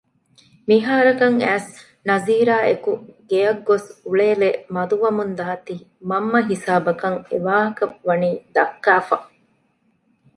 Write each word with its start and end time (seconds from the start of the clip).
މިހާރަކަށް 0.67 1.37
އައިސް 1.41 1.71
ނަޒީރާއެކު 2.07 2.91
ގެއަށްގޮސް 3.29 3.87
އުޅޭލެއް 4.05 4.59
މަދުވަމުންދާތީ 4.75 5.75
މަންމަ 6.09 6.39
ހިސާބަކަށް 6.51 7.19
އެވާހަކަ 7.29 7.85
ވަނީ 8.07 8.29
ދައްކައިފަ 8.55 9.17